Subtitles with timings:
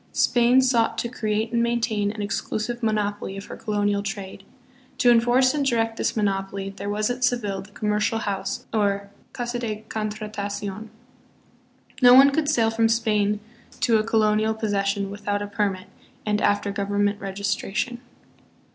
[0.13, 4.43] Spain sought to create and maintain an exclusive monopoly of her colonial trade.
[4.97, 9.59] To enforce and direct this monopoly, there was .at Seville the Commercial House, or "Casa
[9.59, 10.89] de Contratacion."
[12.01, 13.41] No one could sail from Spain
[13.81, 15.85] to a colonial possession without a permit
[16.25, 17.99] and after government registration.